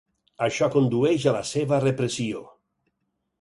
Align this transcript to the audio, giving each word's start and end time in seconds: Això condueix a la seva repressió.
Això 0.45 0.69
condueix 0.75 1.27
a 1.31 1.33
la 1.35 1.43
seva 1.51 1.81
repressió. 1.85 2.43